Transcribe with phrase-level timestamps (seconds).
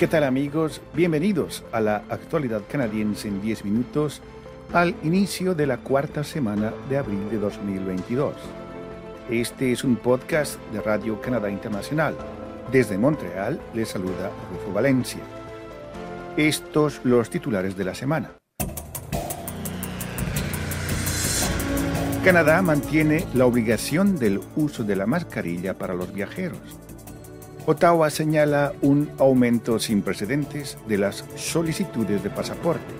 [0.00, 0.80] ¿Qué tal amigos?
[0.94, 4.22] Bienvenidos a la actualidad canadiense en 10 minutos
[4.72, 8.32] al inicio de la cuarta semana de abril de 2022.
[9.28, 12.16] Este es un podcast de Radio Canadá Internacional.
[12.72, 15.20] Desde Montreal les saluda Rufo Valencia.
[16.38, 18.30] Estos los titulares de la semana.
[22.24, 26.79] Canadá mantiene la obligación del uso de la mascarilla para los viajeros.
[27.70, 32.92] Ottawa señala un aumento sin precedentes de las solicitudes de pasaporte.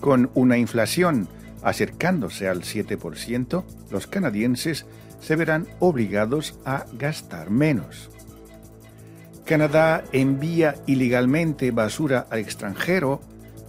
[0.00, 1.28] Con una inflación
[1.62, 4.86] acercándose al 7%, los canadienses
[5.20, 8.10] se verán obligados a gastar menos.
[9.44, 13.20] Canadá envía ilegalmente basura al extranjero,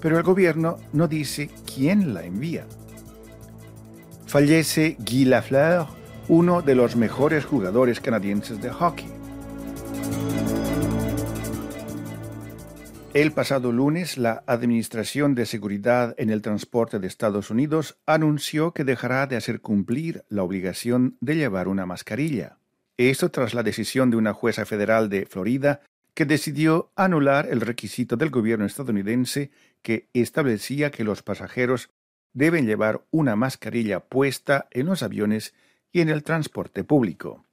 [0.02, 2.66] pero el gobierno no dice quién la envía.
[4.26, 5.86] Fallece Guy Lafleur,
[6.28, 9.19] uno de los mejores jugadores canadienses de hockey.
[13.20, 18.86] El pasado lunes, la Administración de Seguridad en el Transporte de Estados Unidos anunció que
[18.86, 22.59] dejará de hacer cumplir la obligación de llevar una mascarilla.
[22.95, 25.81] Esto tras la decisión de una jueza federal de Florida
[26.14, 31.90] que decidió anular el requisito del gobierno estadounidense que establecía que los pasajeros
[32.31, 35.53] deben llevar una mascarilla puesta en los aviones
[35.92, 37.44] y en el transporte público.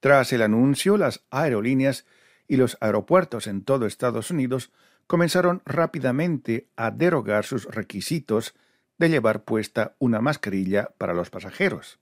[0.00, 2.06] Tras el anuncio, las aerolíneas
[2.48, 4.70] y los aeropuertos en todo Estados Unidos
[5.06, 8.54] comenzaron rápidamente a derogar sus requisitos
[8.98, 11.98] de llevar puesta una mascarilla para los pasajeros.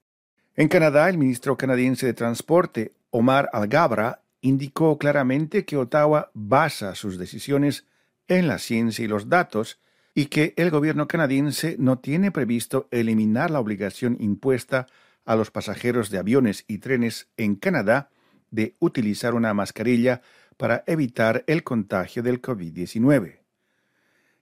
[0.57, 7.19] En Canadá, el ministro canadiense de Transporte, Omar Algabra, indicó claramente que Ottawa basa sus
[7.19, 7.87] decisiones
[8.29, 9.81] en la ciencia y los datos
[10.15, 14.87] y que el gobierno canadiense no tiene previsto eliminar la obligación impuesta
[15.25, 18.11] a los pasajeros de aviones y trenes en Canadá
[18.55, 20.23] de utilizar una mascarilla
[20.57, 23.41] para evitar el contagio del COVID-19.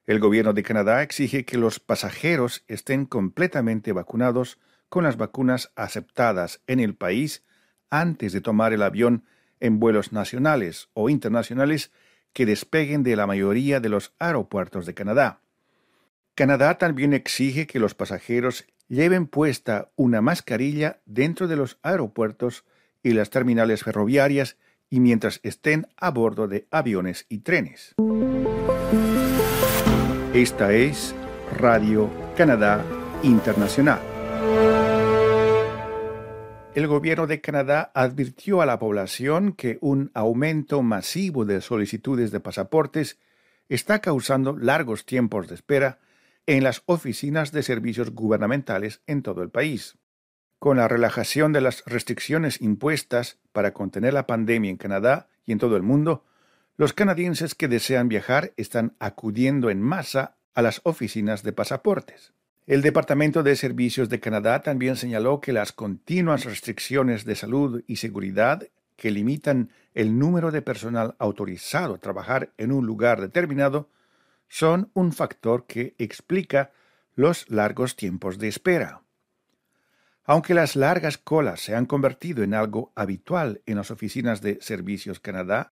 [0.05, 4.58] El gobierno de Canadá exige que los pasajeros estén completamente vacunados
[4.90, 7.42] con las vacunas aceptadas en el país
[7.89, 9.24] antes de tomar el avión
[9.61, 11.90] en vuelos nacionales o internacionales
[12.34, 15.40] que despeguen de la mayoría de los aeropuertos de Canadá.
[16.34, 22.64] Canadá también exige que los pasajeros lleven puesta una mascarilla dentro de los aeropuertos
[23.02, 24.57] y las terminales ferroviarias
[24.89, 27.95] y mientras estén a bordo de aviones y trenes.
[30.35, 31.14] Esta es
[31.58, 32.85] Radio Canadá
[33.23, 34.01] Internacional.
[36.74, 42.40] El gobierno de Canadá advirtió a la población que un aumento masivo de solicitudes de
[42.40, 43.19] pasaportes
[43.69, 45.98] está causando largos tiempos de espera
[46.46, 49.98] en las oficinas de servicios gubernamentales en todo el país.
[50.62, 55.58] Con la relajación de las restricciones impuestas para contener la pandemia en Canadá y en
[55.58, 56.24] todo el mundo,
[56.77, 62.33] los canadienses que desean viajar están acudiendo en masa a las oficinas de pasaportes.
[62.68, 67.96] El Departamento de Servicios de Canadá también señaló que las continuas restricciones de salud y
[67.96, 68.62] seguridad
[68.95, 73.89] que limitan el número de personal autorizado a trabajar en un lugar determinado
[74.46, 76.70] son un factor que explica
[77.17, 79.02] los largos tiempos de espera.
[80.24, 85.18] Aunque las largas colas se han convertido en algo habitual en las oficinas de Servicios
[85.18, 85.72] Canadá,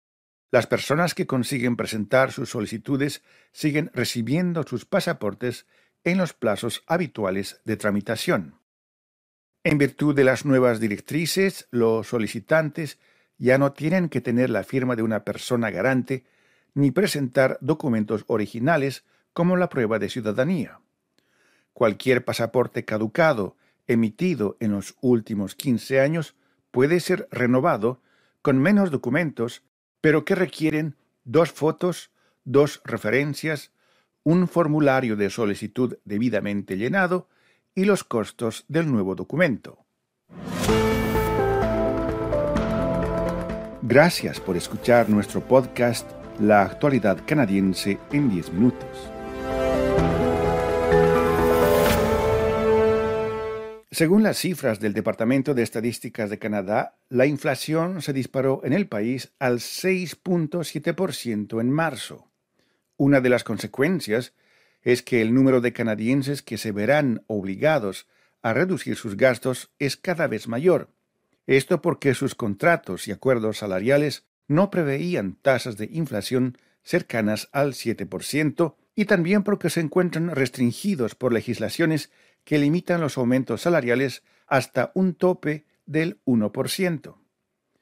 [0.51, 3.23] las personas que consiguen presentar sus solicitudes
[3.53, 5.67] siguen recibiendo sus pasaportes
[6.05, 8.61] en los plazos habituales de tramitación.
[9.65, 12.99] En virtud de las nuevas directrices, los solicitantes
[13.39, 16.25] ya no tienen que tener la firma de una persona garante
[16.75, 20.81] ni presentar documentos originales como la prueba de ciudadanía.
[21.73, 23.57] Cualquier pasaporte caducado
[23.87, 26.37] emitido en los últimos 15 años
[26.71, 28.01] puede ser renovado
[28.43, 29.63] con menos documentos,
[30.01, 32.11] pero que requieren dos fotos,
[32.45, 33.73] dos referencias,
[34.23, 37.29] un formulario de solicitud debidamente llenado
[37.75, 39.85] y los costos del nuevo documento.
[43.83, 46.11] Gracias por escuchar nuestro podcast
[46.41, 49.11] la actualidad canadiense en 10 minutos.
[53.95, 58.89] Según las cifras del Departamento de Estadísticas de Canadá, la inflación se disparó en el
[58.89, 62.29] país al 6.7% en marzo.
[62.97, 64.33] Una de las consecuencias
[64.83, 68.09] es que el número de canadienses que se verán obligados
[68.43, 70.91] a reducir sus gastos es cada vez mayor.
[71.47, 78.75] Esto porque sus contratos y acuerdos salariales no preveían tasas de inflación cercanas al 7%
[78.97, 82.11] y también porque se encuentran restringidos por legislaciones
[82.45, 87.17] que limitan los aumentos salariales hasta un tope del 1%.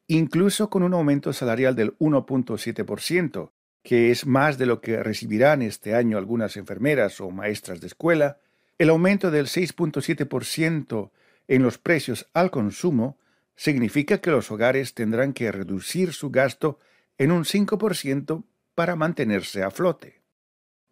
[0.09, 3.51] Incluso con un aumento salarial del 1.7%,
[3.83, 8.39] que es más de lo que recibirán este año algunas enfermeras o maestras de escuela,
[8.79, 11.11] el aumento del 6.7%
[11.49, 13.19] en los precios al consumo
[13.57, 16.79] significa que los hogares tendrán que reducir su gasto
[17.19, 18.45] en un 5%
[18.75, 20.23] para mantenerse a flote.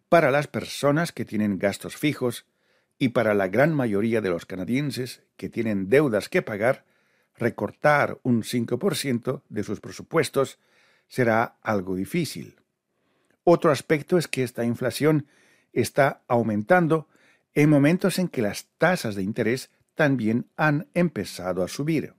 [0.09, 2.45] Para las personas que tienen gastos fijos
[3.01, 6.85] y para la gran mayoría de los canadienses que tienen deudas que pagar,
[7.35, 10.59] recortar un 5% de sus presupuestos
[11.07, 12.57] será algo difícil.
[13.43, 15.25] Otro aspecto es que esta inflación
[15.73, 17.07] está aumentando
[17.55, 22.13] en momentos en que las tasas de interés también han empezado a subir.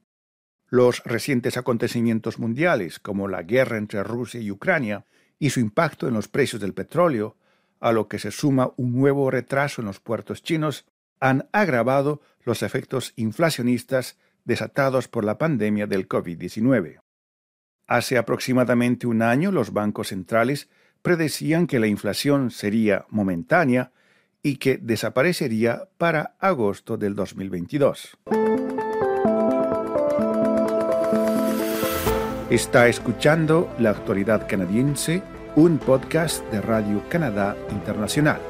[0.67, 5.05] Los recientes acontecimientos mundiales, como la guerra entre Rusia y Ucrania,
[5.39, 7.37] y su impacto en los precios del petróleo,
[7.83, 10.87] a lo que se suma un nuevo retraso en los puertos chinos,
[11.21, 17.01] han agravado los efectos inflacionistas desatados por la pandemia del COVID-19.
[17.89, 20.69] Hace aproximadamente un año los bancos centrales
[21.03, 23.91] predecían que la inflación sería momentánea
[24.45, 28.17] y que desaparecería para agosto del 2022.
[32.49, 35.23] Está escuchando La Actualidad Canadiense,
[35.55, 38.41] un podcast de Radio Canadá Internacional.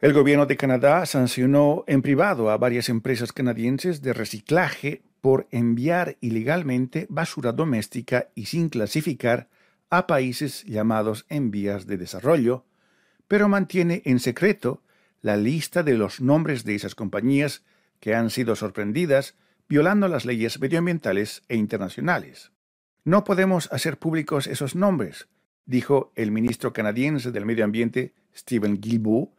[0.00, 6.18] El gobierno de Canadá sancionó en privado a varias empresas canadienses de reciclaje por enviar
[6.20, 9.48] ilegalmente basura doméstica y sin clasificar
[9.90, 12.64] a países llamados en vías de desarrollo,
[13.26, 14.84] pero mantiene en secreto
[15.20, 17.64] la lista de los nombres de esas compañías
[17.98, 19.34] que han sido sorprendidas
[19.68, 22.52] violando las leyes medioambientales e internacionales.
[23.04, 25.26] No podemos hacer públicos esos nombres,
[25.66, 29.30] dijo el ministro canadiense del Medio Ambiente, Stephen Guilbeault,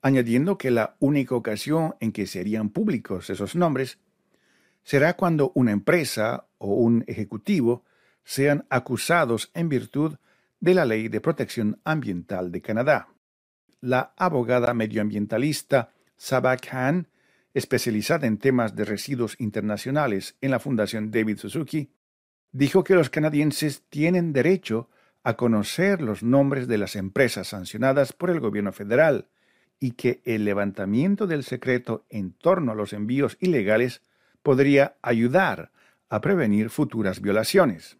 [0.00, 3.98] añadiendo que la única ocasión en que serían públicos esos nombres
[4.84, 7.84] será cuando una empresa o un ejecutivo
[8.24, 10.16] sean acusados en virtud
[10.58, 13.08] de la Ley de Protección Ambiental de Canadá.
[13.82, 17.08] La abogada medioambientalista Sabah Khan,
[17.52, 21.90] especializada en temas de residuos internacionales en la Fundación David Suzuki,
[22.52, 24.88] dijo que los canadienses tienen derecho
[25.22, 29.28] a conocer los nombres de las empresas sancionadas por el gobierno federal,
[29.80, 34.02] y que el levantamiento del secreto en torno a los envíos ilegales
[34.42, 35.72] podría ayudar
[36.10, 37.96] a prevenir futuras violaciones.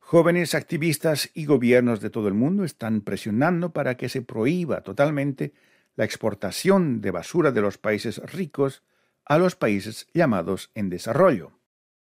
[0.00, 5.54] Jóvenes activistas y gobiernos de todo el mundo están presionando para que se prohíba totalmente
[5.96, 8.82] la exportación de basura de los países ricos
[9.24, 11.52] a los países llamados en desarrollo.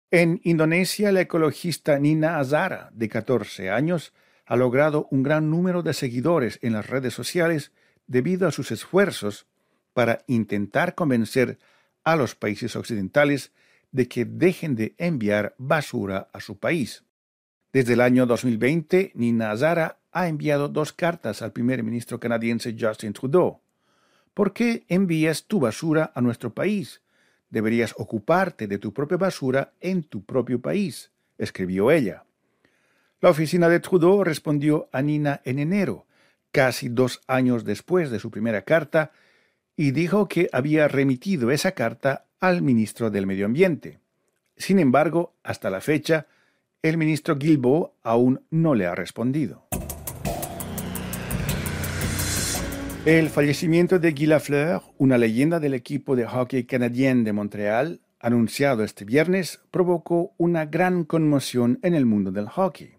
[0.09, 4.13] En Indonesia, la ecologista Nina Azara, de 14 años,
[4.45, 7.74] ha logrado un gran número de seguidores en las redes sociales
[8.07, 9.48] debido a sus esfuerzos
[9.92, 11.59] para intentar convencer
[12.06, 13.51] a los países occidentales
[13.92, 17.04] de que dejen de enviar basura a su país.
[17.74, 23.12] Desde el año 2020, Nina Azara ha enviado dos cartas al primer ministro canadiense Justin
[23.12, 23.59] Trudeau.
[24.33, 27.01] ¿Por qué envías tu basura a nuestro país?
[27.49, 32.25] Deberías ocuparte de tu propia basura en tu propio país, escribió ella.
[33.21, 36.05] La oficina de Trudeau respondió a Nina en enero,
[36.51, 39.11] casi dos años después de su primera carta,
[39.75, 43.99] y dijo que había remitido esa carta al ministro del Medio Ambiente.
[44.55, 46.27] Sin embargo, hasta la fecha,
[46.81, 49.68] el ministro Guilbeault aún no le ha respondido.
[53.07, 58.83] El fallecimiento de Guy Lafleur, una leyenda del equipo de hockey canadiense de Montreal, anunciado
[58.83, 62.95] este viernes, provocó una gran conmoción en el mundo del hockey.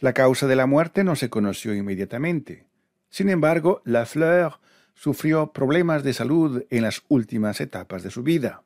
[0.00, 2.66] La causa de la muerte no se conoció inmediatamente.
[3.08, 4.60] Sin embargo, Lafleur
[4.92, 8.62] sufrió problemas de salud en las últimas etapas de su vida.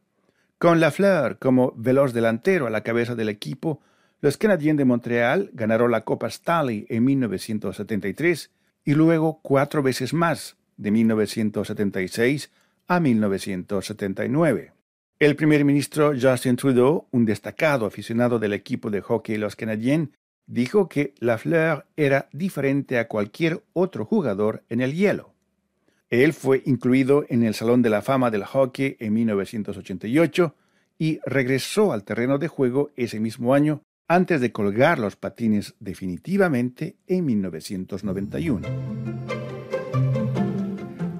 [0.58, 3.80] Con Lafleur como veloz delantero a la cabeza del equipo,
[4.20, 8.50] los Canadiens de Montreal ganaron la Copa Stanley en 1973
[8.84, 12.50] y luego cuatro veces más, de 1976
[12.88, 14.72] a 1979.
[15.18, 20.08] El primer ministro Justin Trudeau, un destacado aficionado del equipo de hockey Los Canadiens,
[20.46, 25.34] dijo que Lafleur era diferente a cualquier otro jugador en el hielo.
[26.08, 30.56] Él fue incluido en el Salón de la Fama del Hockey en 1988
[30.98, 36.96] y regresó al terreno de juego ese mismo año antes de colgar los patines definitivamente
[37.06, 39.39] en 1991.